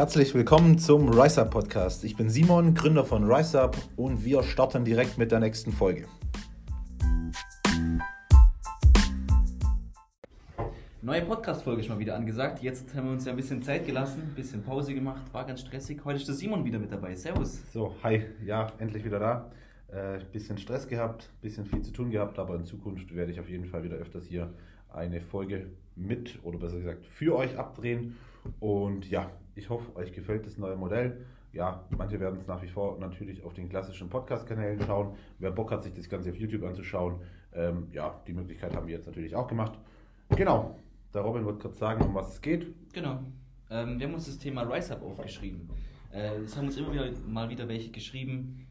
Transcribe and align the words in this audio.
Herzlich 0.00 0.34
willkommen 0.34 0.78
zum 0.78 1.10
RiseUp 1.10 1.50
Podcast. 1.50 2.04
Ich 2.04 2.16
bin 2.16 2.30
Simon, 2.30 2.72
Gründer 2.72 3.04
von 3.04 3.30
RiseUp 3.30 3.76
und 3.96 4.24
wir 4.24 4.42
starten 4.42 4.82
direkt 4.82 5.18
mit 5.18 5.30
der 5.30 5.40
nächsten 5.40 5.72
Folge. 5.72 6.06
Neue 11.02 11.20
Podcast-Folge 11.20 11.82
ist 11.82 11.90
mal 11.90 11.98
wieder 11.98 12.16
angesagt. 12.16 12.62
Jetzt 12.62 12.94
haben 12.94 13.08
wir 13.08 13.12
uns 13.12 13.26
ja 13.26 13.32
ein 13.32 13.36
bisschen 13.36 13.62
Zeit 13.62 13.84
gelassen, 13.84 14.22
ein 14.22 14.34
bisschen 14.34 14.62
Pause 14.62 14.94
gemacht, 14.94 15.20
war 15.34 15.44
ganz 15.44 15.60
stressig. 15.60 16.02
Heute 16.02 16.16
ist 16.16 16.28
der 16.28 16.34
Simon 16.34 16.64
wieder 16.64 16.78
mit 16.78 16.90
dabei. 16.90 17.14
Servus. 17.14 17.60
So, 17.70 17.94
hi, 18.02 18.24
ja, 18.42 18.72
endlich 18.78 19.04
wieder 19.04 19.18
da. 19.18 19.50
Äh, 19.88 20.20
bisschen 20.32 20.56
Stress 20.56 20.88
gehabt, 20.88 21.28
bisschen 21.42 21.66
viel 21.66 21.82
zu 21.82 21.92
tun 21.92 22.10
gehabt, 22.10 22.38
aber 22.38 22.54
in 22.54 22.64
Zukunft 22.64 23.14
werde 23.14 23.32
ich 23.32 23.38
auf 23.38 23.50
jeden 23.50 23.66
Fall 23.66 23.84
wieder 23.84 23.96
öfters 23.96 24.24
hier 24.24 24.50
eine 24.88 25.20
Folge 25.20 25.66
mit 25.94 26.38
oder 26.42 26.58
besser 26.58 26.78
gesagt 26.78 27.04
für 27.04 27.36
euch 27.36 27.58
abdrehen. 27.58 28.16
Und 28.60 29.10
ja, 29.10 29.30
ich 29.60 29.68
hoffe, 29.68 29.94
euch 29.96 30.12
gefällt 30.12 30.46
das 30.46 30.56
neue 30.56 30.76
Modell. 30.76 31.26
Ja, 31.52 31.84
manche 31.90 32.18
werden 32.18 32.38
es 32.38 32.46
nach 32.46 32.62
wie 32.62 32.68
vor 32.68 32.98
natürlich 32.98 33.42
auf 33.44 33.52
den 33.52 33.68
klassischen 33.68 34.08
Podcast-Kanälen 34.08 34.80
schauen. 34.86 35.16
Wer 35.38 35.50
Bock 35.50 35.70
hat, 35.70 35.82
sich 35.82 35.92
das 35.92 36.08
Ganze 36.08 36.30
auf 36.30 36.36
YouTube 36.36 36.64
anzuschauen, 36.64 37.20
ähm, 37.52 37.88
ja, 37.92 38.20
die 38.26 38.32
Möglichkeit 38.32 38.74
haben 38.74 38.86
wir 38.86 38.94
jetzt 38.94 39.06
natürlich 39.06 39.34
auch 39.34 39.46
gemacht. 39.46 39.78
Genau, 40.30 40.78
der 41.12 41.22
Robin 41.22 41.44
wird 41.44 41.60
kurz 41.60 41.78
sagen, 41.78 42.04
um 42.04 42.14
was 42.14 42.34
es 42.34 42.40
geht. 42.40 42.72
Genau. 42.92 43.20
Ähm, 43.68 43.98
wir 43.98 44.06
haben 44.06 44.14
uns 44.14 44.26
das 44.26 44.38
Thema 44.38 44.62
RiseUp 44.62 45.02
aufgeschrieben. 45.02 45.68
Äh, 46.12 46.36
es 46.38 46.56
haben 46.56 46.66
uns 46.66 46.76
immer 46.76 46.92
wieder 46.92 47.10
mal 47.28 47.50
wieder 47.50 47.68
welche 47.68 47.90
geschrieben, 47.90 48.66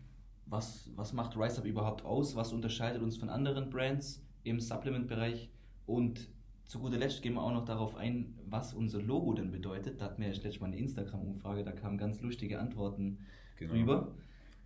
was, 0.46 0.90
was 0.96 1.14
macht 1.14 1.38
RiseUp 1.38 1.66
überhaupt 1.66 2.04
aus, 2.04 2.36
was 2.36 2.52
unterscheidet 2.54 3.02
uns 3.02 3.18
von 3.18 3.30
anderen 3.30 3.70
Brands 3.70 4.26
im 4.44 4.60
Supplement-Bereich 4.60 5.52
und 5.86 6.30
zu 6.70 6.78
guter 6.78 6.98
Letzt 6.98 7.24
gehen 7.24 7.34
wir 7.34 7.42
auch 7.42 7.52
noch 7.52 7.66
darauf 7.66 7.96
ein, 7.96 8.36
was 8.48 8.76
unser 8.76 9.02
Logo 9.02 9.34
denn 9.34 9.50
bedeutet. 9.50 10.00
Da 10.00 10.06
hatten 10.06 10.22
wir 10.22 10.30
ja 10.30 10.36
letztes 10.36 10.60
Mal 10.60 10.68
eine 10.68 10.78
Instagram-Umfrage, 10.78 11.64
da 11.64 11.72
kamen 11.72 11.98
ganz 11.98 12.22
lustige 12.22 12.60
Antworten 12.60 13.18
Genau. 13.58 13.74
rüber. 13.74 14.12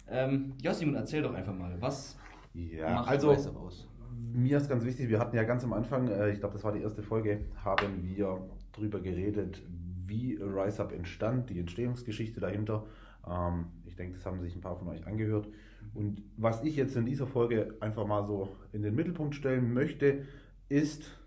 Ähm, 0.10 0.52
ja, 0.62 0.74
Simon, 0.74 0.96
erzähl 0.96 1.22
doch 1.22 1.34
einfach 1.34 1.56
mal, 1.56 1.80
was 1.80 2.18
Ja, 2.54 2.96
macht 2.96 3.08
also 3.10 3.32
RiseUp 3.32 3.56
aus? 3.56 3.88
mir 4.34 4.58
ist 4.58 4.68
ganz 4.68 4.84
wichtig, 4.84 5.08
wir 5.08 5.18
hatten 5.18 5.36
ja 5.38 5.44
ganz 5.44 5.64
am 5.64 5.72
Anfang, 5.72 6.10
äh, 6.10 6.32
ich 6.32 6.40
glaube, 6.40 6.54
das 6.56 6.66
war 6.66 6.74
die 6.74 6.82
erste 6.82 7.04
Folge, 7.04 7.46
haben 7.64 8.04
wir 8.04 8.50
drüber 8.74 9.00
geredet, 9.00 9.62
wie 10.06 10.36
RiseUp 10.36 10.92
entstand, 10.92 11.50
die 11.50 11.58
Entstehungsgeschichte 11.58 12.42
dahinter. 12.42 12.86
Ähm, 13.26 13.68
ich 13.86 13.96
denke, 13.96 14.16
das 14.16 14.26
haben 14.26 14.42
sich 14.42 14.54
ein 14.58 14.62
paar 14.62 14.76
von 14.76 14.90
euch 14.90 15.08
angehört. 15.08 15.48
Und 15.94 16.22
was 16.36 16.64
ich 16.64 16.76
jetzt 16.76 16.98
in 16.98 17.06
dieser 17.06 17.28
Folge 17.28 17.76
einfach 17.80 18.06
mal 18.06 18.26
so 18.26 18.50
in 18.74 18.82
den 18.82 18.94
Mittelpunkt 18.94 19.36
stellen 19.36 19.74
möchte, 19.74 20.26
ist 20.68 21.18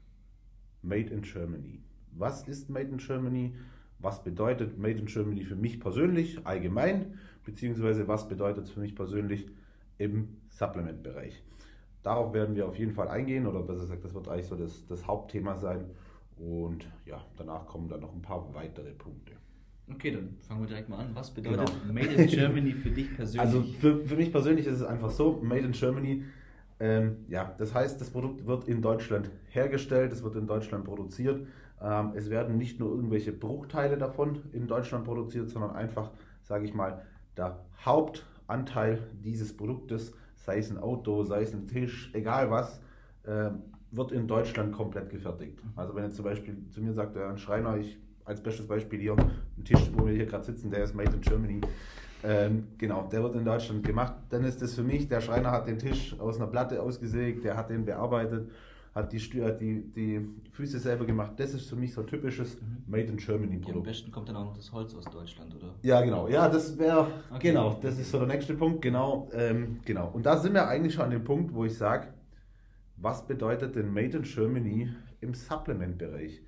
Made 0.86 1.12
in 1.12 1.22
Germany. 1.22 1.80
Was 2.12 2.46
ist 2.48 2.70
Made 2.70 2.88
in 2.88 2.98
Germany? 2.98 3.54
Was 3.98 4.22
bedeutet 4.22 4.78
Made 4.78 4.98
in 4.98 5.06
Germany 5.06 5.44
für 5.44 5.56
mich 5.56 5.80
persönlich, 5.80 6.38
allgemein, 6.46 7.18
beziehungsweise 7.44 8.06
was 8.08 8.28
bedeutet 8.28 8.64
es 8.64 8.70
für 8.70 8.80
mich 8.80 8.94
persönlich 8.94 9.46
im 9.98 10.28
Supplement-Bereich? 10.50 11.42
Darauf 12.02 12.32
werden 12.32 12.54
wir 12.54 12.68
auf 12.68 12.78
jeden 12.78 12.92
Fall 12.92 13.08
eingehen, 13.08 13.46
oder 13.46 13.62
besser 13.62 13.80
gesagt, 13.80 14.04
das 14.04 14.14
wird 14.14 14.28
eigentlich 14.28 14.46
so 14.46 14.54
das, 14.54 14.86
das 14.86 15.06
Hauptthema 15.06 15.56
sein. 15.56 15.86
Und 16.36 16.86
ja, 17.06 17.24
danach 17.36 17.66
kommen 17.66 17.88
dann 17.88 18.00
noch 18.00 18.14
ein 18.14 18.22
paar 18.22 18.54
weitere 18.54 18.92
Punkte. 18.92 19.32
Okay, 19.90 20.10
dann 20.10 20.36
fangen 20.40 20.60
wir 20.60 20.68
direkt 20.68 20.88
mal 20.88 20.98
an. 20.98 21.10
Was 21.14 21.32
bedeutet 21.32 21.66
Genau. 21.82 21.92
Made 21.92 22.14
in 22.14 22.28
Germany 22.28 22.72
für 22.72 22.90
dich 22.90 23.12
persönlich? 23.16 23.40
Also 23.40 23.62
für, 23.62 24.04
für 24.04 24.16
mich 24.16 24.30
persönlich 24.30 24.66
ist 24.66 24.80
es 24.80 24.82
einfach 24.82 25.10
so, 25.10 25.40
Made 25.42 25.62
in 25.62 25.72
Germany, 25.72 26.24
ähm, 26.78 27.24
ja, 27.28 27.54
das 27.58 27.74
heißt, 27.74 28.00
das 28.00 28.10
Produkt 28.10 28.46
wird 28.46 28.68
in 28.68 28.82
Deutschland 28.82 29.30
hergestellt, 29.48 30.12
es 30.12 30.22
wird 30.22 30.36
in 30.36 30.46
Deutschland 30.46 30.84
produziert. 30.84 31.46
Ähm, 31.80 32.12
es 32.14 32.30
werden 32.30 32.58
nicht 32.58 32.80
nur 32.80 32.90
irgendwelche 32.90 33.32
Bruchteile 33.32 33.96
davon 33.98 34.42
in 34.52 34.66
Deutschland 34.66 35.04
produziert, 35.04 35.48
sondern 35.48 35.72
einfach, 35.72 36.10
sage 36.42 36.64
ich 36.64 36.74
mal, 36.74 37.02
der 37.36 37.64
Hauptanteil 37.84 38.98
dieses 39.24 39.56
Produktes, 39.56 40.14
sei 40.34 40.58
es 40.58 40.70
ein 40.70 40.78
Auto, 40.78 41.22
sei 41.24 41.42
es 41.42 41.52
ein 41.52 41.66
Tisch, 41.66 42.10
egal 42.14 42.50
was, 42.50 42.80
ähm, 43.26 43.62
wird 43.90 44.12
in 44.12 44.26
Deutschland 44.26 44.72
komplett 44.72 45.10
gefertigt. 45.10 45.58
Also 45.76 45.94
wenn 45.94 46.04
jetzt 46.04 46.16
zum 46.16 46.24
Beispiel 46.24 46.56
zu 46.70 46.82
mir 46.82 46.92
sagt, 46.92 47.16
ein 47.16 47.38
Schreiner, 47.38 47.76
ich 47.76 47.98
als 48.24 48.42
bestes 48.42 48.66
Beispiel 48.66 49.00
hier, 49.00 49.16
ein 49.16 49.64
Tisch, 49.64 49.90
wo 49.94 50.06
wir 50.06 50.14
hier 50.14 50.26
gerade 50.26 50.44
sitzen, 50.44 50.70
der 50.70 50.82
ist 50.82 50.94
made 50.94 51.12
in 51.12 51.20
Germany. 51.20 51.60
Ähm, 52.28 52.64
genau, 52.76 53.06
der 53.12 53.22
wird 53.22 53.36
in 53.36 53.44
Deutschland 53.44 53.84
gemacht. 53.86 54.14
Dann 54.30 54.42
ist 54.44 54.60
das 54.60 54.74
für 54.74 54.82
mich, 54.82 55.06
der 55.08 55.20
Schreiner 55.20 55.52
hat 55.52 55.68
den 55.68 55.78
Tisch 55.78 56.18
aus 56.18 56.36
einer 56.36 56.48
Platte 56.48 56.82
ausgesägt, 56.82 57.44
der 57.44 57.56
hat 57.56 57.70
den 57.70 57.84
bearbeitet, 57.84 58.50
hat 58.96 59.12
die, 59.12 59.20
Stü- 59.20 59.44
hat 59.44 59.60
die, 59.60 59.82
die 59.94 60.26
Füße 60.50 60.80
selber 60.80 61.04
gemacht. 61.04 61.34
Das 61.36 61.54
ist 61.54 61.68
für 61.68 61.76
mich 61.76 61.94
so 61.94 62.00
ein 62.00 62.08
typisches 62.08 62.56
Made 62.88 63.04
in 63.04 63.16
Germany 63.16 63.52
ja, 63.52 63.56
am 63.58 63.62
Produkt. 63.62 63.86
besten 63.86 64.10
kommt 64.10 64.28
dann 64.28 64.34
auch 64.36 64.46
noch 64.46 64.56
das 64.56 64.72
Holz 64.72 64.92
aus 64.96 65.04
Deutschland, 65.04 65.54
oder? 65.54 65.74
Ja, 65.82 66.00
genau. 66.00 66.26
Ja, 66.26 66.48
das 66.48 66.76
wäre, 66.78 67.06
Okay. 67.30 67.48
genau, 67.48 67.78
das 67.80 67.96
ist 67.98 68.10
so 68.10 68.18
der 68.18 68.26
nächste 68.26 68.54
Punkt. 68.54 68.82
Genau, 68.82 69.28
ähm, 69.32 69.78
genau. 69.84 70.10
Und 70.12 70.26
da 70.26 70.36
sind 70.38 70.54
wir 70.54 70.66
eigentlich 70.66 70.94
schon 70.94 71.04
an 71.04 71.10
dem 71.12 71.22
Punkt, 71.22 71.54
wo 71.54 71.64
ich 71.64 71.76
sage, 71.76 72.08
was 72.96 73.24
bedeutet 73.26 73.76
denn 73.76 73.92
Made 73.92 74.16
in 74.16 74.22
Germany 74.24 74.88
im 75.20 75.32
Supplement-Bereich? 75.34 76.40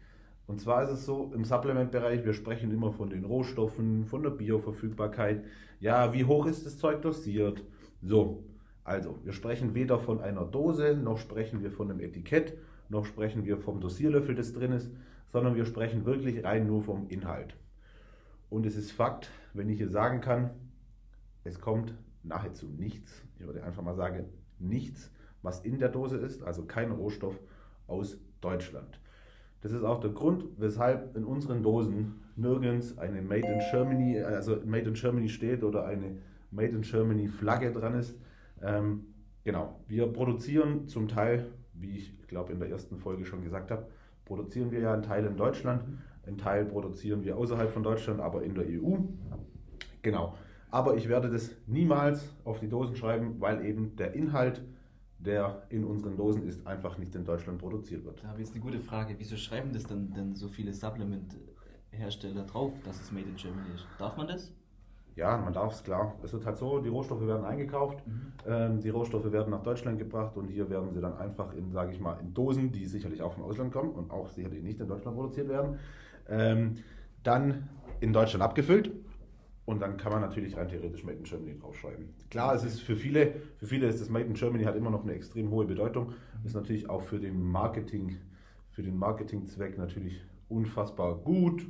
Und 0.48 0.62
zwar 0.62 0.82
ist 0.82 0.90
es 0.90 1.04
so, 1.04 1.30
im 1.34 1.44
Supplement-Bereich, 1.44 2.24
wir 2.24 2.32
sprechen 2.32 2.70
immer 2.70 2.90
von 2.90 3.10
den 3.10 3.26
Rohstoffen, 3.26 4.06
von 4.06 4.22
der 4.22 4.30
Bioverfügbarkeit. 4.30 5.44
Ja, 5.78 6.14
wie 6.14 6.24
hoch 6.24 6.46
ist 6.46 6.64
das 6.64 6.78
Zeug 6.78 7.02
dosiert? 7.02 7.62
So, 8.00 8.44
also, 8.82 9.18
wir 9.24 9.34
sprechen 9.34 9.74
weder 9.74 9.98
von 9.98 10.22
einer 10.22 10.46
Dose, 10.46 10.96
noch 10.96 11.18
sprechen 11.18 11.62
wir 11.62 11.70
von 11.70 11.90
einem 11.90 12.00
Etikett, 12.00 12.56
noch 12.88 13.04
sprechen 13.04 13.44
wir 13.44 13.58
vom 13.58 13.82
Dosierlöffel, 13.82 14.34
das 14.34 14.54
drin 14.54 14.72
ist, 14.72 14.90
sondern 15.26 15.54
wir 15.54 15.66
sprechen 15.66 16.06
wirklich 16.06 16.42
rein 16.42 16.66
nur 16.66 16.80
vom 16.80 17.08
Inhalt. 17.08 17.54
Und 18.48 18.64
es 18.64 18.74
ist 18.74 18.90
Fakt, 18.90 19.28
wenn 19.52 19.68
ich 19.68 19.76
hier 19.76 19.90
sagen 19.90 20.22
kann, 20.22 20.48
es 21.44 21.60
kommt 21.60 21.92
nahezu 22.22 22.68
nichts, 22.68 23.22
ich 23.38 23.44
würde 23.44 23.62
einfach 23.62 23.82
mal 23.82 23.96
sagen, 23.96 24.24
nichts, 24.58 25.10
was 25.42 25.60
in 25.60 25.78
der 25.78 25.90
Dose 25.90 26.16
ist, 26.16 26.42
also 26.42 26.64
kein 26.64 26.90
Rohstoff 26.90 27.38
aus 27.86 28.16
Deutschland. 28.40 28.98
Das 29.60 29.72
ist 29.72 29.82
auch 29.82 30.00
der 30.00 30.10
Grund, 30.10 30.44
weshalb 30.56 31.16
in 31.16 31.24
unseren 31.24 31.62
Dosen 31.62 32.20
nirgends 32.36 32.96
eine 32.98 33.22
Made 33.22 33.46
in 33.46 33.60
Germany, 33.70 34.20
also 34.20 34.58
Made 34.64 34.88
in 34.88 34.94
Germany 34.94 35.28
steht 35.28 35.64
oder 35.64 35.84
eine 35.84 36.18
Made 36.50 36.68
in 36.68 36.82
Germany 36.82 37.26
Flagge 37.26 37.72
dran 37.72 37.94
ist. 37.94 38.16
Ähm, 38.62 39.06
genau, 39.44 39.80
wir 39.88 40.06
produzieren 40.06 40.86
zum 40.86 41.08
Teil, 41.08 41.46
wie 41.74 41.98
ich 41.98 42.28
glaube 42.28 42.52
in 42.52 42.60
der 42.60 42.70
ersten 42.70 42.98
Folge 42.98 43.24
schon 43.24 43.42
gesagt 43.42 43.70
habe, 43.70 43.86
produzieren 44.24 44.70
wir 44.70 44.80
ja 44.80 44.92
einen 44.92 45.02
Teil 45.02 45.24
in 45.24 45.36
Deutschland, 45.36 45.82
einen 46.26 46.38
Teil 46.38 46.64
produzieren 46.64 47.24
wir 47.24 47.36
außerhalb 47.36 47.70
von 47.70 47.82
Deutschland, 47.82 48.20
aber 48.20 48.42
in 48.42 48.54
der 48.54 48.64
EU. 48.66 48.96
Genau. 50.02 50.34
Aber 50.70 50.96
ich 50.96 51.08
werde 51.08 51.30
das 51.30 51.50
niemals 51.66 52.28
auf 52.44 52.60
die 52.60 52.68
Dosen 52.68 52.94
schreiben, 52.94 53.36
weil 53.40 53.64
eben 53.64 53.96
der 53.96 54.12
Inhalt, 54.14 54.62
der 55.18 55.62
in 55.70 55.84
unseren 55.84 56.16
Dosen 56.16 56.46
ist, 56.46 56.66
einfach 56.66 56.96
nicht 56.98 57.14
in 57.14 57.24
Deutschland 57.24 57.58
produziert 57.58 58.04
wird. 58.04 58.22
Da 58.22 58.28
habe 58.28 58.40
ich 58.40 58.46
jetzt 58.46 58.54
eine 58.54 58.64
gute 58.64 58.80
Frage. 58.80 59.14
Wieso 59.18 59.36
schreiben 59.36 59.72
das 59.72 59.84
dann, 59.84 60.12
denn 60.12 60.34
so 60.36 60.48
viele 60.48 60.72
Supplement-Hersteller 60.72 62.44
drauf, 62.44 62.72
dass 62.84 63.00
es 63.00 63.10
Made 63.10 63.28
in 63.28 63.36
Germany 63.36 63.74
ist? 63.74 63.86
Darf 63.98 64.16
man 64.16 64.28
das? 64.28 64.52
Ja, 65.16 65.36
man 65.36 65.52
darf 65.52 65.72
es 65.72 65.82
klar. 65.82 66.14
Es 66.22 66.32
wird 66.32 66.46
halt 66.46 66.56
so, 66.56 66.78
die 66.78 66.88
Rohstoffe 66.88 67.26
werden 67.26 67.44
eingekauft, 67.44 68.04
ähm, 68.46 68.80
die 68.80 68.90
Rohstoffe 68.90 69.32
werden 69.32 69.50
nach 69.50 69.64
Deutschland 69.64 69.98
gebracht 69.98 70.36
und 70.36 70.46
hier 70.46 70.70
werden 70.70 70.92
sie 70.92 71.00
dann 71.00 71.18
einfach 71.18 71.52
in, 71.54 71.72
sage 71.72 71.90
ich 71.90 71.98
mal, 71.98 72.20
in 72.20 72.32
Dosen, 72.32 72.70
die 72.70 72.86
sicherlich 72.86 73.20
auch 73.20 73.32
vom 73.32 73.42
Ausland 73.42 73.72
kommen 73.72 73.90
und 73.90 74.12
auch 74.12 74.30
sicherlich 74.30 74.62
nicht 74.62 74.78
in 74.78 74.86
Deutschland 74.86 75.16
produziert 75.16 75.48
werden, 75.48 75.80
ähm, 76.28 76.76
dann 77.24 77.68
in 77.98 78.12
Deutschland 78.12 78.44
abgefüllt 78.44 78.92
und 79.68 79.80
dann 79.80 79.98
kann 79.98 80.12
man 80.12 80.22
natürlich 80.22 80.56
rein 80.56 80.66
theoretisch 80.66 81.04
Made 81.04 81.18
in 81.18 81.24
Germany 81.24 81.58
draufschreiben. 81.58 82.08
Klar, 82.30 82.54
es 82.54 82.64
ist 82.64 82.80
für 82.80 82.96
viele, 82.96 83.34
für 83.58 83.66
viele 83.66 83.86
ist 83.86 84.00
das 84.00 84.08
Made 84.08 84.24
in 84.24 84.32
Germany 84.32 84.64
hat 84.64 84.74
immer 84.76 84.88
noch 84.88 85.02
eine 85.02 85.12
extrem 85.12 85.50
hohe 85.50 85.66
Bedeutung. 85.66 86.14
Ist 86.42 86.54
natürlich 86.54 86.88
auch 86.88 87.02
für 87.02 87.18
den 87.18 87.42
Marketing, 87.42 88.16
für 88.70 88.82
den 88.82 88.96
Marketingzweck 88.96 89.76
natürlich 89.76 90.24
unfassbar 90.48 91.16
gut, 91.16 91.66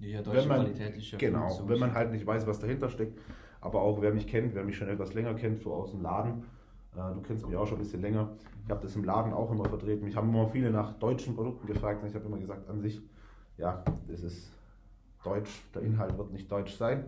Ja, 0.00 0.20
wenn 0.26 0.48
man, 0.48 0.66
Qualität 0.66 0.98
ist 0.98 1.12
ja 1.12 1.18
genau, 1.18 1.62
wenn 1.66 1.78
man 1.78 1.94
halt 1.94 2.12
nicht 2.12 2.26
weiß, 2.26 2.46
was 2.46 2.58
dahinter 2.58 2.90
steckt. 2.90 3.18
Aber 3.62 3.80
auch 3.80 4.02
wer 4.02 4.12
mich 4.12 4.26
kennt, 4.26 4.54
wer 4.54 4.62
mich 4.62 4.76
schon 4.76 4.88
etwas 4.88 5.14
länger 5.14 5.32
kennt, 5.32 5.62
so 5.62 5.72
aus 5.72 5.92
dem 5.92 6.02
Laden, 6.02 6.42
äh, 6.94 7.14
du 7.14 7.22
kennst 7.22 7.46
mich 7.46 7.56
auch 7.56 7.66
schon 7.66 7.78
ein 7.78 7.84
bisschen 7.84 8.02
länger. 8.02 8.36
Ich 8.64 8.70
habe 8.70 8.82
das 8.82 8.94
im 8.96 9.04
Laden 9.04 9.32
auch 9.32 9.50
immer 9.50 9.64
vertreten. 9.64 10.04
Mich 10.04 10.14
haben 10.14 10.28
immer 10.28 10.48
viele 10.48 10.70
nach 10.70 10.92
deutschen 10.98 11.34
Produkten 11.34 11.66
gefragt 11.66 12.02
und 12.02 12.10
ich 12.10 12.14
habe 12.14 12.26
immer 12.26 12.36
gesagt, 12.36 12.68
an 12.68 12.82
sich, 12.82 13.00
ja, 13.56 13.82
das 14.08 14.20
ist 14.24 14.52
deutsch, 15.24 15.62
der 15.74 15.80
Inhalt 15.80 16.18
wird 16.18 16.32
nicht 16.32 16.52
deutsch 16.52 16.76
sein. 16.76 17.04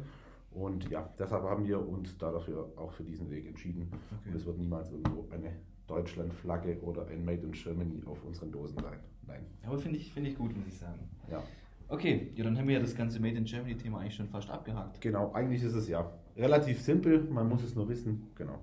Und 0.54 0.90
ja, 0.90 1.08
deshalb 1.18 1.44
haben 1.44 1.66
wir 1.66 1.86
uns 1.86 2.16
da 2.18 2.30
dafür 2.30 2.72
auch 2.76 2.92
für 2.92 3.04
diesen 3.04 3.30
Weg 3.30 3.46
entschieden. 3.46 3.88
Okay. 3.90 4.30
Und 4.30 4.36
es 4.36 4.46
wird 4.46 4.58
niemals 4.58 4.90
irgendwo 4.90 5.26
eine 5.30 5.52
Deutschland-Flagge 5.86 6.80
oder 6.82 7.06
ein 7.08 7.24
Made 7.24 7.42
in 7.42 7.52
Germany 7.52 8.02
auf 8.06 8.22
unseren 8.24 8.52
Dosen 8.52 8.78
sein. 8.80 8.98
Nein. 9.26 9.46
Aber 9.64 9.78
finde 9.78 9.98
ich, 9.98 10.12
finde 10.12 10.30
ich 10.30 10.36
gut, 10.36 10.56
muss 10.56 10.66
ich 10.66 10.78
sagen. 10.78 11.00
Ja. 11.30 11.42
Okay, 11.88 12.32
ja, 12.34 12.44
dann 12.44 12.56
haben 12.56 12.66
wir 12.68 12.74
ja 12.74 12.80
das 12.80 12.94
ganze 12.94 13.20
Made 13.20 13.36
in 13.36 13.44
Germany 13.44 13.76
Thema 13.76 13.98
eigentlich 13.98 14.14
schon 14.14 14.28
fast 14.28 14.48
abgehakt. 14.48 15.00
Genau, 15.00 15.32
eigentlich 15.32 15.62
ist 15.62 15.74
es 15.74 15.88
ja 15.88 16.10
relativ 16.36 16.80
simpel, 16.80 17.24
man 17.24 17.48
muss 17.48 17.62
es 17.62 17.74
nur 17.74 17.88
wissen. 17.88 18.30
Genau. 18.34 18.58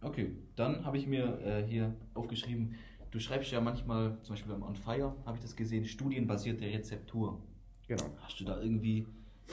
Okay, 0.00 0.32
dann 0.56 0.84
habe 0.84 0.96
ich 0.96 1.06
mir 1.06 1.38
äh, 1.42 1.62
hier 1.64 1.94
aufgeschrieben, 2.14 2.74
du 3.10 3.18
schreibst 3.20 3.52
ja 3.52 3.60
manchmal, 3.60 4.18
zum 4.22 4.34
Beispiel 4.34 4.52
beim 4.52 4.62
On 4.62 4.74
Fire, 4.74 5.14
habe 5.26 5.36
ich 5.36 5.42
das 5.42 5.54
gesehen, 5.54 5.84
studienbasierte 5.84 6.64
Rezeptur. 6.64 7.40
Genau. 7.88 8.04
Hast 8.22 8.40
du 8.40 8.44
da 8.44 8.60
irgendwie 8.60 9.06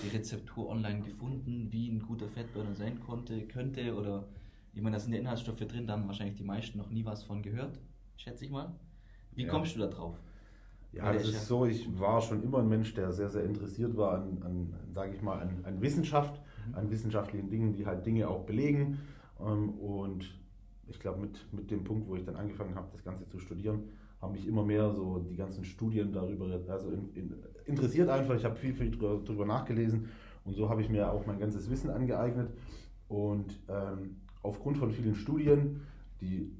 die 0.03 0.09
Rezeptur 0.15 0.69
online 0.69 1.01
gefunden, 1.01 1.67
wie 1.71 1.89
ein 1.89 1.99
guter 2.01 2.27
Fettburner 2.27 2.73
sein 2.75 2.99
konnte, 2.99 3.41
könnte 3.47 3.95
oder 3.95 4.27
ich 4.73 4.81
meine, 4.81 4.95
da 4.95 4.99
sind 4.99 5.13
ja 5.13 5.19
Inhaltsstoffe 5.19 5.59
drin, 5.59 5.87
da 5.87 5.93
haben 5.93 6.07
wahrscheinlich 6.07 6.37
die 6.37 6.43
meisten 6.43 6.77
noch 6.77 6.89
nie 6.89 7.03
was 7.03 7.23
von 7.23 7.41
gehört, 7.41 7.79
schätze 8.17 8.45
ich 8.45 8.51
mal. 8.51 8.73
Wie 9.33 9.43
Ja. 9.43 9.49
kommst 9.49 9.75
du 9.75 9.79
da 9.79 9.87
drauf? 9.87 10.15
Ja, 10.91 11.05
Weil 11.05 11.13
das 11.15 11.27
ist 11.27 11.33
ja- 11.33 11.39
so, 11.41 11.65
ich 11.65 11.99
war 11.99 12.21
schon 12.21 12.43
immer 12.43 12.59
ein 12.59 12.69
Mensch, 12.69 12.93
der 12.93 13.11
sehr, 13.11 13.29
sehr 13.29 13.43
interessiert 13.43 13.95
war 13.97 14.13
an, 14.13 14.41
an 14.43 14.73
sage 14.93 15.13
ich 15.13 15.21
mal, 15.21 15.39
an, 15.39 15.63
an 15.63 15.81
Wissenschaft, 15.81 16.39
an 16.73 16.89
wissenschaftlichen 16.89 17.49
Dingen, 17.49 17.73
die 17.73 17.85
halt 17.85 18.05
Dinge 18.05 18.27
auch 18.27 18.45
belegen. 18.45 18.99
Ähm, 19.39 19.69
Und 19.79 20.35
ich 20.87 20.99
glaube, 20.99 21.19
mit, 21.21 21.53
mit 21.53 21.69
dem 21.69 21.83
Punkt, 21.83 22.07
wo 22.07 22.15
ich 22.15 22.23
dann 22.25 22.35
angefangen 22.35 22.73
habe, 22.75 22.87
das 22.91 23.03
Ganze 23.03 23.27
zu 23.27 23.39
studieren, 23.39 23.83
haben 24.21 24.33
mich 24.33 24.47
immer 24.47 24.65
mehr 24.65 24.91
so 24.91 25.19
die 25.19 25.35
ganzen 25.35 25.63
Studien 25.63 26.11
darüber 26.11 26.45
also 26.67 26.89
in, 26.91 27.13
in, 27.13 27.35
interessiert 27.69 28.09
einfach. 28.09 28.35
Ich 28.35 28.45
habe 28.45 28.55
viel, 28.55 28.73
viel 28.73 28.91
drüber, 28.91 29.21
drüber 29.23 29.45
nachgelesen 29.45 30.09
und 30.45 30.53
so 30.53 30.69
habe 30.69 30.81
ich 30.81 30.89
mir 30.89 31.11
auch 31.11 31.25
mein 31.25 31.39
ganzes 31.39 31.69
Wissen 31.69 31.89
angeeignet. 31.89 32.49
Und 33.07 33.59
ähm, 33.69 34.17
aufgrund 34.43 34.77
von 34.77 34.91
vielen 34.91 35.15
Studien, 35.15 35.81
die 36.21 36.51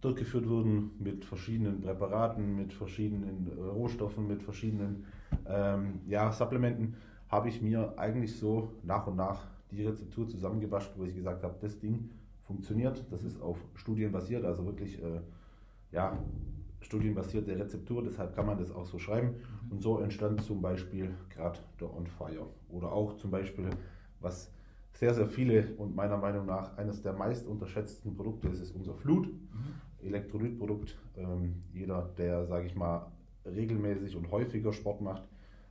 durchgeführt 0.00 0.48
wurden 0.48 0.90
mit 0.98 1.24
verschiedenen 1.24 1.80
Präparaten, 1.80 2.56
mit 2.56 2.72
verschiedenen 2.72 3.50
äh, 3.56 3.60
Rohstoffen, 3.60 4.28
mit 4.28 4.42
verschiedenen 4.42 5.04
ähm, 5.46 6.00
ja, 6.06 6.30
Supplementen, 6.30 6.94
habe 7.28 7.48
ich 7.48 7.60
mir 7.60 7.94
eigentlich 7.98 8.36
so 8.36 8.72
nach 8.84 9.06
und 9.06 9.16
nach 9.16 9.46
die 9.70 9.84
Rezeptur 9.84 10.28
zusammengebastelt, 10.28 10.98
wo 10.98 11.04
ich 11.04 11.14
gesagt 11.14 11.42
habe, 11.42 11.56
das 11.60 11.78
Ding 11.78 12.10
funktioniert, 12.46 13.04
das 13.10 13.22
ist 13.22 13.40
auf 13.42 13.58
Studien 13.74 14.12
basiert, 14.12 14.44
also 14.44 14.64
wirklich 14.64 15.02
äh, 15.02 15.20
ja, 15.92 16.18
studienbasierte 16.80 17.58
Rezeptur, 17.58 18.02
deshalb 18.02 18.34
kann 18.34 18.46
man 18.46 18.58
das 18.58 18.70
auch 18.70 18.86
so 18.86 18.98
schreiben. 18.98 19.34
Und 19.70 19.82
so 19.82 19.98
entstand 19.98 20.42
zum 20.42 20.62
Beispiel 20.62 21.10
gerade 21.30 21.58
der 21.80 21.92
On 21.94 22.06
Fire. 22.06 22.46
Oder 22.68 22.92
auch 22.92 23.16
zum 23.16 23.30
Beispiel, 23.30 23.70
was 24.20 24.52
sehr, 24.92 25.14
sehr 25.14 25.26
viele 25.26 25.74
und 25.76 25.94
meiner 25.94 26.16
Meinung 26.16 26.46
nach 26.46 26.76
eines 26.76 27.02
der 27.02 27.12
meist 27.12 27.46
unterschätzten 27.46 28.16
Produkte 28.16 28.48
ist, 28.48 28.60
ist 28.60 28.72
unser 28.72 28.94
Flut. 28.94 29.28
Elektrolytprodukt. 30.02 30.96
Ähm, 31.16 31.62
jeder, 31.72 32.10
der, 32.16 32.46
sage 32.46 32.66
ich 32.66 32.74
mal, 32.74 33.10
regelmäßig 33.44 34.16
und 34.16 34.30
häufiger 34.30 34.72
Sport 34.72 35.00
macht, 35.00 35.24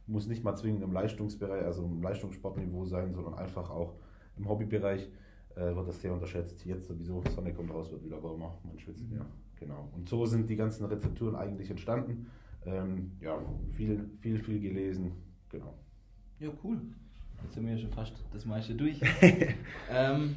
muss 0.05 0.27
nicht 0.27 0.43
mal 0.43 0.55
zwingend 0.55 0.83
im 0.83 0.93
Leistungsbereich, 0.93 1.65
also 1.65 1.83
im 1.83 2.01
Leistungssportniveau 2.01 2.85
sein, 2.85 3.13
sondern 3.13 3.35
einfach 3.35 3.69
auch 3.69 3.95
im 4.37 4.47
Hobbybereich 4.47 5.09
äh, 5.55 5.75
wird 5.75 5.87
das 5.87 6.01
sehr 6.01 6.13
unterschätzt. 6.13 6.65
Jetzt 6.65 6.87
sowieso, 6.87 7.23
Sonne 7.35 7.53
kommt 7.53 7.71
raus, 7.71 7.91
wird 7.91 8.03
wieder 8.03 8.21
wärmer, 8.23 8.57
man 8.63 8.79
schwitzt 8.79 9.09
mehr. 9.09 9.25
Genau. 9.59 9.89
Und 9.95 10.07
so 10.09 10.25
sind 10.25 10.49
die 10.49 10.55
ganzen 10.55 10.85
Rezepturen 10.85 11.35
eigentlich 11.35 11.69
entstanden. 11.69 12.27
Ähm, 12.65 13.11
ja, 13.21 13.39
viel, 13.75 14.09
viel, 14.19 14.39
viel 14.39 14.59
gelesen. 14.59 15.11
Genau. 15.49 15.73
Ja, 16.39 16.49
cool. 16.63 16.81
Jetzt 17.43 17.53
sind 17.53 17.65
wir 17.65 17.73
ja 17.73 17.77
schon 17.79 17.91
fast 17.91 18.13
das 18.33 18.45
meiste 18.45 18.75
durch. 18.75 18.99
ähm, 19.91 20.35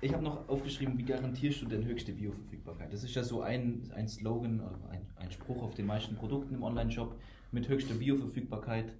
ich 0.00 0.12
habe 0.12 0.22
noch 0.22 0.48
aufgeschrieben, 0.48 0.98
wie 0.98 1.04
garantierst 1.04 1.62
du 1.62 1.66
denn 1.66 1.84
höchste 1.84 2.12
Bioverfügbarkeit? 2.12 2.92
Das 2.92 3.02
ist 3.04 3.14
ja 3.14 3.22
so 3.24 3.40
ein, 3.42 3.90
ein 3.94 4.06
Slogan, 4.08 4.60
oder 4.60 4.78
ein, 4.90 5.06
ein 5.16 5.30
Spruch 5.30 5.62
auf 5.62 5.74
den 5.74 5.86
meisten 5.86 6.14
Produkten 6.14 6.54
im 6.54 6.62
Online-Shop 6.62 7.16
mit 7.52 7.68
höchster 7.68 7.94
Bioverfügbarkeit. 7.94 8.92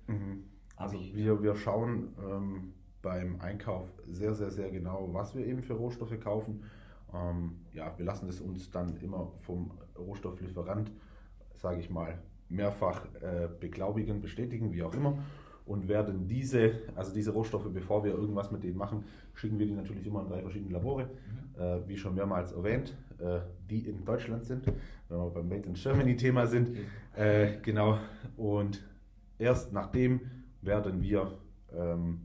Also 0.76 0.96
Hab 0.96 1.02
ich- 1.02 1.14
wir, 1.14 1.42
wir 1.42 1.54
schauen 1.56 2.08
ähm, 2.22 2.72
beim 3.02 3.40
Einkauf 3.40 3.88
sehr, 4.08 4.34
sehr, 4.34 4.50
sehr 4.50 4.70
genau, 4.70 5.08
was 5.12 5.34
wir 5.36 5.46
eben 5.46 5.62
für 5.62 5.74
Rohstoffe 5.74 6.18
kaufen. 6.20 6.62
Ähm, 7.12 7.60
ja, 7.72 7.96
wir 7.96 8.04
lassen 8.04 8.28
es 8.28 8.40
uns 8.40 8.70
dann 8.70 8.96
immer 8.98 9.32
vom 9.40 9.72
Rohstofflieferant, 9.96 10.90
sage 11.54 11.80
ich 11.80 11.90
mal, 11.90 12.18
mehrfach 12.48 13.06
äh, 13.20 13.48
beglaubigen, 13.58 14.20
bestätigen, 14.20 14.72
wie 14.72 14.82
auch 14.82 14.94
immer. 14.94 15.18
Und 15.66 15.88
werden 15.88 16.28
diese, 16.28 16.82
also 16.94 17.14
diese 17.14 17.30
Rohstoffe, 17.30 17.72
bevor 17.72 18.04
wir 18.04 18.12
irgendwas 18.12 18.50
mit 18.50 18.64
denen 18.64 18.76
machen, 18.76 19.04
schicken 19.32 19.58
wir 19.58 19.66
die 19.66 19.72
natürlich 19.72 20.06
immer 20.06 20.20
in 20.20 20.28
drei 20.28 20.42
verschiedene 20.42 20.72
Labore, 20.72 21.08
äh, 21.58 21.78
wie 21.86 21.96
schon 21.96 22.14
mehrmals 22.14 22.52
erwähnt, 22.52 22.94
äh, 23.18 23.40
die 23.70 23.88
in 23.88 24.04
Deutschland 24.04 24.44
sind, 24.44 24.66
wenn 25.08 25.18
wir 25.18 25.30
beim 25.30 25.48
Made 25.48 25.66
in 25.66 25.74
Germany 25.74 26.16
Thema 26.16 26.46
sind. 26.46 26.76
Äh, 27.16 27.60
genau. 27.62 27.98
Und 28.36 28.84
erst 29.38 29.72
nachdem 29.72 30.20
werden 30.60 31.00
wir 31.00 31.32
ähm, 31.72 32.20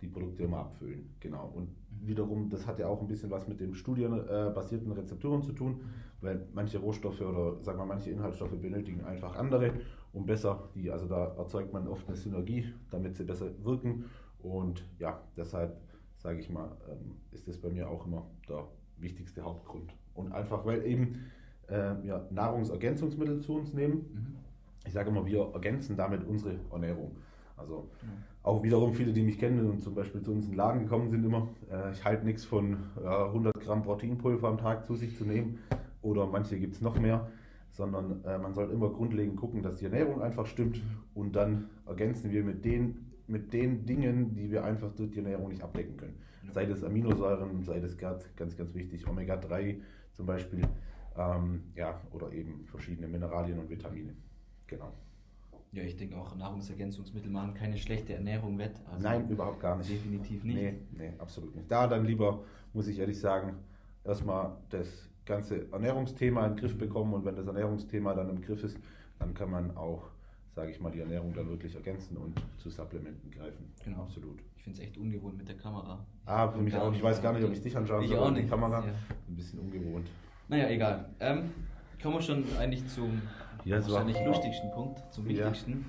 die 0.00 0.08
Produkte 0.08 0.44
immer 0.44 0.58
abfüllen. 0.58 1.14
Genau. 1.18 1.52
Und 1.54 1.68
wiederum, 2.02 2.48
das 2.50 2.66
hat 2.66 2.78
ja 2.78 2.88
auch 2.88 3.00
ein 3.00 3.06
bisschen 3.06 3.30
was 3.30 3.48
mit 3.48 3.60
den 3.60 3.74
studienbasierten 3.74 4.92
Rezepturen 4.92 5.42
zu 5.42 5.52
tun, 5.52 5.80
weil 6.20 6.46
manche 6.54 6.78
Rohstoffe 6.78 7.20
oder 7.20 7.62
sagen 7.62 7.78
wir 7.78 7.86
manche 7.86 8.10
Inhaltsstoffe 8.10 8.60
benötigen 8.60 9.04
einfach 9.04 9.36
andere, 9.36 9.72
um 10.12 10.26
besser 10.26 10.68
die, 10.74 10.90
also 10.90 11.06
da 11.06 11.34
erzeugt 11.36 11.72
man 11.72 11.88
oft 11.88 12.06
eine 12.08 12.16
Synergie, 12.16 12.72
damit 12.90 13.16
sie 13.16 13.24
besser 13.24 13.46
wirken. 13.62 14.04
Und 14.38 14.84
ja, 14.98 15.20
deshalb 15.36 15.76
sage 16.18 16.40
ich 16.40 16.50
mal, 16.50 16.76
ähm, 16.90 17.16
ist 17.32 17.46
das 17.46 17.58
bei 17.58 17.68
mir 17.68 17.88
auch 17.88 18.06
immer 18.06 18.26
der 18.48 18.66
wichtigste 18.98 19.42
Hauptgrund. 19.42 19.92
Und 20.14 20.32
einfach, 20.32 20.64
weil 20.64 20.86
eben 20.86 21.26
äh, 21.68 21.94
wir 22.02 22.26
Nahrungsergänzungsmittel 22.30 23.40
zu 23.40 23.54
uns 23.54 23.74
nehmen, 23.74 23.96
Mhm. 24.12 24.36
ich 24.86 24.92
sage 24.92 25.10
immer, 25.10 25.26
wir 25.26 25.50
ergänzen 25.52 25.96
damit 25.96 26.24
unsere 26.26 26.58
Ernährung. 26.70 27.16
Also 27.56 27.90
auch 28.42 28.62
wiederum 28.62 28.94
viele, 28.94 29.12
die 29.12 29.22
mich 29.22 29.38
kennen 29.38 29.68
und 29.68 29.80
zum 29.82 29.94
Beispiel 29.94 30.22
zu 30.22 30.32
uns 30.32 30.44
in 30.44 30.52
den 30.52 30.58
Laden 30.58 30.82
gekommen 30.82 31.10
sind, 31.10 31.24
immer, 31.24 31.48
äh, 31.70 31.92
ich 31.92 32.04
halte 32.04 32.24
nichts 32.24 32.44
von 32.44 32.76
ja, 33.02 33.26
100 33.26 33.52
Gramm 33.60 33.82
Proteinpulver 33.82 34.48
am 34.48 34.58
Tag 34.58 34.84
zu 34.84 34.94
sich 34.94 35.16
zu 35.16 35.24
nehmen 35.24 35.58
oder 36.02 36.26
manche 36.26 36.58
gibt 36.58 36.74
es 36.74 36.80
noch 36.80 36.98
mehr, 36.98 37.28
sondern 37.72 38.24
äh, 38.24 38.38
man 38.38 38.54
sollte 38.54 38.72
immer 38.72 38.90
grundlegend 38.90 39.36
gucken, 39.36 39.62
dass 39.62 39.78
die 39.78 39.86
Ernährung 39.86 40.22
einfach 40.22 40.46
stimmt 40.46 40.80
und 41.14 41.34
dann 41.34 41.70
ergänzen 41.86 42.30
wir 42.30 42.44
mit 42.44 42.64
den, 42.64 43.12
mit 43.26 43.52
den 43.52 43.84
Dingen, 43.86 44.34
die 44.34 44.50
wir 44.50 44.64
einfach 44.64 44.92
durch 44.92 45.10
die 45.10 45.18
Ernährung 45.18 45.48
nicht 45.48 45.62
abdecken 45.62 45.96
können. 45.96 46.16
Sei 46.52 46.64
das 46.64 46.84
Aminosäuren, 46.84 47.64
sei 47.64 47.80
das 47.80 47.98
ganz, 47.98 48.30
ganz, 48.36 48.56
ganz 48.56 48.72
wichtig, 48.74 49.08
Omega-3 49.08 49.80
zum 50.12 50.26
Beispiel, 50.26 50.62
ähm, 51.18 51.64
ja, 51.74 52.00
oder 52.12 52.32
eben 52.32 52.64
verschiedene 52.66 53.08
Mineralien 53.08 53.58
und 53.58 53.68
Vitamine. 53.68 54.14
Genau. 54.68 54.92
Ja, 55.72 55.82
ich 55.82 55.96
denke 55.96 56.16
auch, 56.16 56.34
Nahrungsergänzungsmittel 56.36 57.30
machen 57.30 57.54
keine 57.54 57.76
schlechte 57.76 58.14
Ernährung 58.14 58.58
wett. 58.58 58.80
Also 58.90 59.02
Nein, 59.02 59.28
überhaupt 59.28 59.60
gar 59.60 59.76
nicht. 59.76 59.90
Definitiv 59.90 60.44
nicht. 60.44 60.56
Nee, 60.56 60.74
nee, 60.92 61.12
absolut 61.18 61.54
nicht. 61.54 61.70
Da 61.70 61.86
dann 61.86 62.04
lieber, 62.04 62.42
muss 62.72 62.88
ich 62.88 62.98
ehrlich 62.98 63.18
sagen, 63.20 63.56
erstmal 64.04 64.56
das 64.70 64.88
ganze 65.26 65.70
Ernährungsthema 65.72 66.46
in 66.46 66.54
den 66.54 66.60
Griff 66.60 66.78
bekommen 66.78 67.12
und 67.14 67.24
wenn 67.24 67.36
das 67.36 67.46
Ernährungsthema 67.46 68.14
dann 68.14 68.30
im 68.30 68.40
Griff 68.40 68.62
ist, 68.62 68.78
dann 69.18 69.34
kann 69.34 69.50
man 69.50 69.76
auch, 69.76 70.04
sage 70.54 70.70
ich 70.70 70.80
mal, 70.80 70.90
die 70.92 71.00
Ernährung 71.00 71.34
dann 71.34 71.48
wirklich 71.48 71.74
ergänzen 71.74 72.16
und 72.16 72.40
zu 72.58 72.70
Supplementen 72.70 73.30
greifen. 73.30 73.72
Genau. 73.84 74.02
Absolut. 74.02 74.38
Ich 74.56 74.62
finde 74.62 74.80
es 74.80 74.86
echt 74.86 74.96
ungewohnt 74.96 75.36
mit 75.36 75.48
der 75.48 75.56
Kamera. 75.56 76.04
Ah, 76.24 76.48
für 76.48 76.60
mich 76.60 76.74
auch. 76.74 76.86
Ich 76.86 76.92
nicht 76.94 77.02
weiß 77.02 77.22
gar 77.22 77.32
nicht, 77.32 77.44
ob 77.44 77.52
ich 77.52 77.60
dich 77.60 77.76
anschauen 77.76 78.02
Ich 78.02 78.08
soll 78.10 78.18
auch 78.18 78.26
oder 78.26 78.34
die 78.34 78.40
nicht. 78.42 78.50
Kamera. 78.50 78.84
Ja. 78.84 78.92
Ein 79.28 79.36
bisschen 79.36 79.58
ungewohnt. 79.60 80.08
Naja, 80.48 80.68
egal. 80.68 81.10
Ähm, 81.20 81.50
kommen 82.02 82.14
wir 82.16 82.22
schon 82.22 82.44
eigentlich 82.58 82.86
zum 82.88 83.20
Ja, 83.66 83.76
war- 83.82 83.90
wahrscheinlich 83.92 84.24
lustigsten 84.24 84.70
Punkt, 84.70 85.02
zum 85.12 85.24
Ja. 85.28 85.30
wichtigsten. 85.46 85.86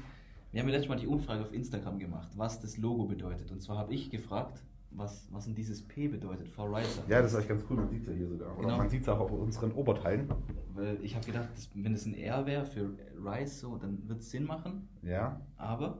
Wir 0.52 0.62
haben 0.62 0.68
ja 0.70 0.74
letztes 0.76 0.90
Mal 0.90 0.96
die 0.98 1.08
Umfrage 1.08 1.44
auf 1.44 1.54
Instagram 1.54 2.00
gemacht, 2.00 2.30
was 2.36 2.60
das 2.60 2.78
Logo 2.78 3.06
bedeutet. 3.06 3.52
Und 3.52 3.62
zwar 3.62 3.78
habe 3.78 3.94
ich 3.94 4.10
gefragt, 4.10 4.64
was, 4.92 5.28
was 5.32 5.46
denn 5.46 5.54
dieses 5.54 5.84
P 5.88 6.08
bedeutet, 6.08 6.48
for 6.48 6.66
Riser. 6.76 7.04
Ja, 7.08 7.22
das 7.22 7.32
ist 7.32 7.36
eigentlich 7.36 7.50
ganz 7.50 7.64
cool. 7.70 7.76
Man 7.78 7.90
sieht 7.90 8.02
es 8.02 8.08
ja 8.08 8.14
hier 8.14 8.28
sogar. 8.28 8.54
Oder 8.58 8.64
Genau. 8.68 8.78
man 8.78 8.90
sieht 8.90 9.02
es 9.04 9.10
auch 9.10 9.20
auf 9.20 9.32
unseren 9.32 9.72
Oberteilen. 9.74 10.28
Weil 10.74 10.98
ich 11.04 11.16
habe 11.16 11.26
gedacht, 11.26 11.50
das, 11.54 11.70
wenn 11.76 11.94
es 11.94 12.06
ein 12.06 12.16
R 12.16 12.46
wäre 12.46 12.66
für 12.66 12.90
Rice, 13.24 13.60
so, 13.60 13.78
dann 13.78 14.08
wird 14.08 14.22
es 14.22 14.32
Sinn 14.32 14.46
machen. 14.46 14.88
Ja. 15.04 15.40
Aber 15.58 16.00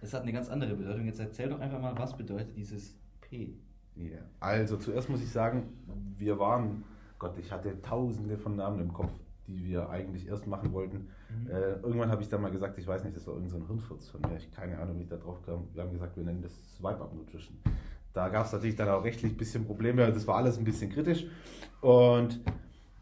es 0.00 0.14
hat 0.14 0.22
eine 0.22 0.32
ganz 0.32 0.48
andere 0.48 0.74
Bedeutung. 0.74 1.04
Jetzt 1.06 1.20
erzähl 1.20 1.48
doch 1.50 1.60
einfach 1.60 1.80
mal, 1.80 1.98
was 1.98 2.16
bedeutet 2.16 2.56
dieses 2.56 2.96
P? 3.20 3.58
Ja. 3.96 4.18
Also 4.38 4.76
zuerst 4.78 5.10
muss 5.10 5.20
ich 5.20 5.30
sagen, 5.30 5.64
wir 6.16 6.38
waren, 6.38 6.84
Gott, 7.18 7.36
ich 7.36 7.50
hatte 7.52 7.82
tausende 7.82 8.38
von 8.38 8.56
Namen 8.56 8.80
im 8.80 8.92
Kopf, 8.92 9.12
die 9.50 9.64
wir 9.64 9.90
eigentlich 9.90 10.28
erst 10.28 10.46
machen 10.46 10.72
wollten. 10.72 11.08
Äh, 11.48 11.80
irgendwann 11.82 12.10
habe 12.10 12.22
ich 12.22 12.28
dann 12.28 12.40
mal 12.40 12.50
gesagt, 12.50 12.78
ich 12.78 12.86
weiß 12.86 13.04
nicht, 13.04 13.16
das 13.16 13.26
war 13.26 13.34
irgendein 13.34 13.60
so 13.60 13.66
Hirnfurz 13.66 14.08
von 14.08 14.20
mir, 14.22 14.36
ich 14.36 14.50
keine 14.52 14.78
Ahnung, 14.78 14.98
wie 14.98 15.02
ich 15.02 15.08
da 15.08 15.16
drauf 15.16 15.42
kam. 15.44 15.68
Wir 15.74 15.82
haben 15.82 15.92
gesagt, 15.92 16.16
wir 16.16 16.22
nennen 16.22 16.42
das 16.42 16.52
Swipe-Up 16.76 17.12
Nutrition. 17.14 17.58
Da 18.12 18.28
gab 18.28 18.46
es 18.46 18.52
natürlich 18.52 18.76
dann 18.76 18.88
auch 18.88 19.04
rechtlich 19.04 19.32
ein 19.32 19.36
bisschen 19.36 19.64
Probleme, 19.64 20.12
das 20.12 20.26
war 20.26 20.36
alles 20.36 20.58
ein 20.58 20.64
bisschen 20.64 20.90
kritisch. 20.90 21.26
Und 21.80 22.40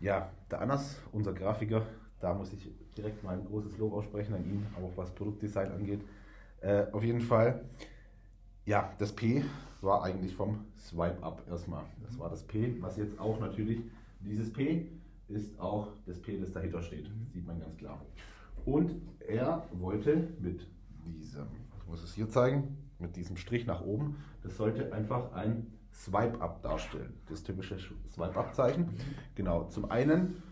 ja, 0.01 0.31
der 0.51 0.61
Anas, 0.61 0.99
unser 1.13 1.33
Grafiker, 1.33 1.83
da 2.21 2.35
muss 2.35 2.53
ich 2.53 2.71
direkt 2.97 3.23
mal 3.23 3.39
ein 3.39 3.45
großes 3.45 3.79
Lob 3.79 3.93
aussprechen 3.93 4.35
an 4.35 4.45
ihn, 4.45 4.67
auch 4.77 4.97
was 4.97 5.11
Produktdesign 5.15 5.73
angeht. 5.73 6.01
Äh, 6.61 6.87
auf 6.93 7.03
jeden 7.03 7.21
Fall, 7.21 7.65
ja, 8.65 8.93
das 8.99 9.13
P 9.13 9.45
war 9.81 10.03
eigentlich 10.03 10.35
vom 10.35 10.67
Swipe 10.79 11.23
Up 11.23 11.43
erstmal. 11.49 11.85
Das 12.05 12.19
war 12.19 12.29
das 12.31 12.43
P, 12.43 12.77
was 12.81 12.97
jetzt 12.97 13.19
auch 13.21 13.39
natürlich, 13.41 13.81
dieses 14.21 14.53
P 14.53 14.87
ist 15.29 15.59
auch 15.59 15.93
das 16.07 16.21
P, 16.21 16.39
das 16.39 16.53
dahinter 16.53 16.83
steht. 16.83 17.11
Sieht 17.33 17.47
man 17.47 17.61
ganz 17.61 17.77
klar. 17.77 18.05
Und 18.65 18.95
er 19.21 19.67
wollte 19.73 20.29
mit 20.41 20.67
diesem, 21.05 21.47
ich 21.79 21.87
muss 21.87 22.03
es 22.03 22.15
hier 22.15 22.29
zeigen, 22.29 22.77
mit 22.99 23.17
diesem 23.17 23.37
Strich 23.37 23.67
nach 23.67 23.83
oben, 23.83 24.17
das 24.43 24.57
sollte 24.57 24.93
einfach 24.93 25.33
ein 25.33 25.67
Swipe 25.93 26.41
Up 26.41 26.63
darstellen. 26.63 27.13
Das 27.29 27.43
typische 27.43 27.79
Swipe 28.09 28.37
Up 28.37 28.55
Zeichen. 28.55 28.89
Genau, 29.35 29.65
zum 29.65 29.91
einen. 29.91 30.43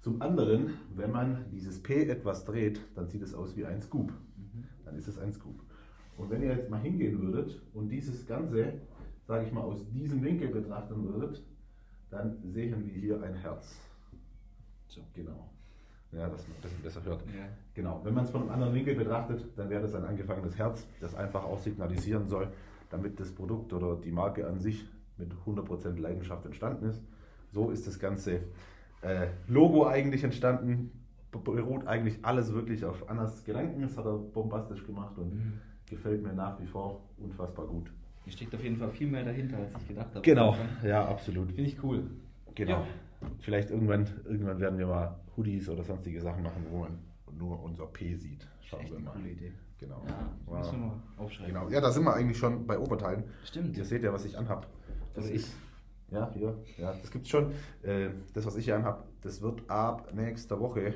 Zum 0.00 0.20
anderen, 0.20 0.74
wenn 0.94 1.10
man 1.10 1.46
dieses 1.50 1.82
P 1.82 2.06
etwas 2.06 2.44
dreht, 2.44 2.80
dann 2.94 3.08
sieht 3.08 3.22
es 3.22 3.32
aus 3.32 3.56
wie 3.56 3.64
ein 3.64 3.80
Scoop. 3.80 4.12
Dann 4.84 4.96
ist 4.96 5.08
es 5.08 5.18
ein 5.18 5.32
Scoop. 5.32 5.62
Und 6.16 6.30
wenn 6.30 6.42
ihr 6.42 6.54
jetzt 6.54 6.68
mal 6.68 6.80
hingehen 6.80 7.20
würdet 7.22 7.62
und 7.72 7.88
dieses 7.88 8.26
Ganze, 8.26 8.74
sage 9.26 9.46
ich 9.46 9.52
mal, 9.52 9.62
aus 9.62 9.88
diesem 9.88 10.22
Winkel 10.22 10.48
betrachten 10.48 11.02
würdet, 11.04 11.42
dann 12.10 12.36
sehen 12.42 12.86
wir 12.86 12.92
hier 12.92 13.22
ein 13.22 13.34
Herz. 13.34 13.80
So. 14.94 15.00
Genau. 15.14 15.50
Ja, 16.12 16.28
dass 16.28 16.46
man 16.46 16.56
das 16.62 16.70
besser 16.74 17.02
hört. 17.04 17.22
Ja. 17.26 17.46
Genau. 17.74 18.00
Wenn 18.04 18.14
man 18.14 18.24
es 18.24 18.30
von 18.30 18.42
einem 18.42 18.50
anderen 18.52 18.74
Winkel 18.74 18.94
betrachtet, 18.94 19.44
dann 19.56 19.68
wäre 19.68 19.82
das 19.82 19.94
ein 19.96 20.04
angefangenes 20.04 20.56
Herz, 20.56 20.86
das 21.00 21.14
einfach 21.16 21.42
auch 21.44 21.58
signalisieren 21.58 22.28
soll, 22.28 22.48
damit 22.90 23.18
das 23.18 23.32
Produkt 23.32 23.72
oder 23.72 23.96
die 23.96 24.12
Marke 24.12 24.46
an 24.46 24.60
sich 24.60 24.86
mit 25.16 25.32
100% 25.46 25.98
Leidenschaft 25.98 26.46
entstanden 26.46 26.86
ist. 26.88 27.02
So 27.50 27.70
ist 27.70 27.86
das 27.88 27.98
ganze 27.98 28.40
äh, 29.02 29.26
Logo 29.48 29.86
eigentlich 29.86 30.22
entstanden. 30.22 30.90
Beruht 31.32 31.88
eigentlich 31.88 32.18
alles 32.24 32.52
wirklich 32.54 32.84
auf 32.84 33.08
Annas 33.10 33.44
Gedanken. 33.44 33.82
Das 33.82 33.96
hat 33.98 34.04
er 34.06 34.16
bombastisch 34.18 34.86
gemacht 34.86 35.18
und 35.18 35.34
Mhm. 35.34 35.52
gefällt 35.90 36.22
mir 36.22 36.32
nach 36.32 36.60
wie 36.60 36.66
vor 36.66 37.00
unfassbar 37.18 37.66
gut. 37.66 37.90
Hier 38.22 38.32
steckt 38.32 38.54
auf 38.54 38.62
jeden 38.62 38.76
Fall 38.76 38.90
viel 38.90 39.08
mehr 39.08 39.24
dahinter, 39.24 39.58
als 39.58 39.82
ich 39.82 39.88
gedacht 39.88 40.10
habe. 40.14 40.20
Genau, 40.22 40.56
ja, 40.84 41.04
absolut. 41.08 41.48
Finde 41.50 41.70
ich 41.70 41.82
cool. 41.82 42.04
Genau. 42.54 42.72
Ja. 42.82 42.86
Vielleicht 43.40 43.70
irgendwann, 43.70 44.06
irgendwann 44.24 44.60
werden 44.60 44.78
wir 44.78 44.86
mal 44.86 45.20
Hoodies 45.36 45.68
oder 45.68 45.84
sonstige 45.84 46.20
Sachen 46.20 46.42
machen, 46.42 46.64
wo 46.70 46.78
man 46.80 46.98
nur 47.36 47.62
unser 47.62 47.86
P 47.86 48.14
sieht. 48.16 48.46
Schauen 48.62 48.84
wir 48.90 48.98
mal. 49.00 49.12
coole 49.12 49.30
Idee. 49.30 49.52
Genau. 49.78 50.02
Ja, 50.06 50.30
Wow. 50.46 50.58
müssen 50.58 50.80
wir 50.80 50.86
mal 50.86 51.02
aufschreiben. 51.18 51.52
Genau. 51.54 51.68
Ja, 51.68 51.80
da 51.80 51.90
sind 51.90 52.04
wir 52.04 52.14
eigentlich 52.14 52.38
schon 52.38 52.66
bei 52.66 52.78
Oberteilen. 52.78 53.24
Stimmt. 53.44 53.76
Ihr 53.76 53.84
seht 53.84 54.02
ja, 54.02 54.12
was 54.12 54.24
ich 54.24 54.38
anhab. 54.38 54.66
Das 55.14 55.24
Oder 55.26 55.34
ist. 55.34 55.52
Ja, 56.10 56.30
hier. 56.32 56.56
Ja, 56.78 56.92
das 56.92 57.10
gibt's 57.10 57.28
schon. 57.28 57.52
Äh, 57.82 58.10
das, 58.32 58.46
was 58.46 58.56
ich 58.56 58.64
hier 58.66 58.76
anhab, 58.76 59.06
das 59.22 59.42
wird 59.42 59.68
ab 59.68 60.12
nächster 60.14 60.60
Woche 60.60 60.94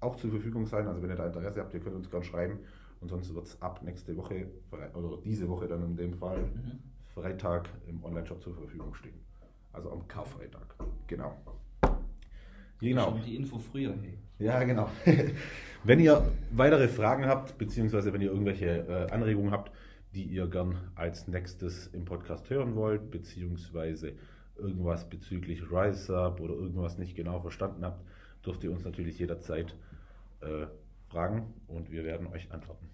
auch 0.00 0.16
zur 0.16 0.30
Verfügung 0.30 0.66
sein. 0.66 0.86
Also 0.86 1.02
wenn 1.02 1.10
ihr 1.10 1.16
da 1.16 1.26
Interesse 1.26 1.60
habt, 1.60 1.74
ihr 1.74 1.80
könnt 1.80 1.96
uns 1.96 2.08
gerne 2.10 2.24
schreiben. 2.24 2.58
Und 3.00 3.08
sonst 3.08 3.34
wird 3.34 3.46
es 3.46 3.60
ab 3.60 3.82
nächste 3.82 4.16
Woche, 4.16 4.46
oder 4.94 5.18
diese 5.24 5.48
Woche 5.48 5.66
dann 5.68 5.82
in 5.84 5.96
dem 5.96 6.14
Fall, 6.14 6.38
Mhm. 6.42 6.78
Freitag 7.14 7.68
im 7.88 8.02
Online-Shop 8.04 8.42
zur 8.42 8.54
Verfügung 8.54 8.94
stehen. 8.94 9.18
Also 9.76 9.92
am 9.92 10.08
Karfreitag. 10.08 10.74
Genau. 11.06 11.36
Genau. 12.80 13.10
Schon 13.10 13.22
die 13.24 13.36
Info 13.36 13.58
früher, 13.58 13.94
hey. 14.02 14.18
Ja, 14.38 14.62
genau. 14.64 14.90
wenn 15.84 16.00
ihr 16.00 16.26
weitere 16.50 16.88
Fragen 16.88 17.26
habt, 17.26 17.58
beziehungsweise 17.58 18.12
wenn 18.12 18.22
ihr 18.22 18.30
irgendwelche 18.30 18.66
äh, 18.66 19.10
Anregungen 19.12 19.50
habt, 19.50 19.70
die 20.14 20.24
ihr 20.24 20.46
gern 20.46 20.90
als 20.94 21.28
nächstes 21.28 21.88
im 21.88 22.06
Podcast 22.06 22.48
hören 22.48 22.74
wollt, 22.74 23.10
beziehungsweise 23.10 24.14
irgendwas 24.56 25.08
bezüglich 25.08 25.70
RiseUp 25.70 26.40
oder 26.40 26.54
irgendwas 26.54 26.96
nicht 26.96 27.14
genau 27.14 27.40
verstanden 27.40 27.84
habt, 27.84 28.02
dürft 28.44 28.64
ihr 28.64 28.72
uns 28.72 28.84
natürlich 28.84 29.18
jederzeit 29.18 29.76
äh, 30.40 30.66
fragen 31.08 31.52
und 31.66 31.90
wir 31.90 32.04
werden 32.04 32.28
euch 32.28 32.50
antworten. 32.50 32.88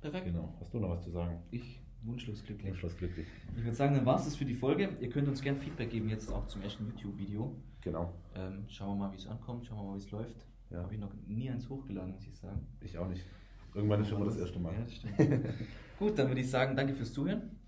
Perfekt. 0.00 0.26
Genau. 0.26 0.54
Hast 0.60 0.72
du 0.72 0.78
noch 0.78 0.90
was 0.90 1.02
zu 1.02 1.10
sagen? 1.10 1.42
Ich 1.50 1.80
wunschlos 2.02 2.44
glücklich. 2.44 2.76
Schluss 2.78 2.96
glücklich. 2.96 3.26
Ich 3.56 3.64
würde 3.64 3.76
sagen, 3.76 3.94
dann 3.94 4.06
war 4.06 4.16
es 4.16 4.24
das 4.24 4.36
für 4.36 4.44
die 4.44 4.54
Folge. 4.54 4.90
Ihr 5.00 5.10
könnt 5.10 5.28
uns 5.28 5.42
gerne 5.42 5.58
Feedback 5.58 5.90
geben, 5.90 6.08
jetzt 6.08 6.32
auch 6.32 6.46
zum 6.46 6.62
ersten 6.62 6.86
YouTube-Video. 6.86 7.54
Genau. 7.80 8.12
Ähm, 8.34 8.64
schauen 8.68 8.98
wir 8.98 9.06
mal, 9.06 9.12
wie 9.12 9.16
es 9.16 9.26
ankommt, 9.26 9.66
schauen 9.66 9.78
wir 9.78 9.84
mal, 9.84 9.94
wie 9.94 10.04
es 10.04 10.10
läuft. 10.10 10.36
Ja. 10.70 10.82
Habe 10.82 10.94
ich 10.94 11.00
noch 11.00 11.12
nie 11.26 11.50
eins 11.50 11.68
hochgeladen, 11.68 12.12
muss 12.12 12.26
ich 12.26 12.36
sagen. 12.36 12.60
Ich 12.80 12.96
auch 12.96 13.08
nicht. 13.08 13.24
Irgendwann 13.74 14.00
ist 14.00 14.08
schon 14.08 14.18
mal 14.18 14.26
das 14.26 14.36
erste 14.36 14.58
Mal. 14.58 14.72
Ja, 14.74 14.80
das 14.82 14.94
stimmt. 14.94 15.16
Gut, 15.98 16.18
dann 16.18 16.28
würde 16.28 16.40
ich 16.40 16.50
sagen, 16.50 16.76
danke 16.76 16.94
fürs 16.94 17.12
Zuhören. 17.12 17.59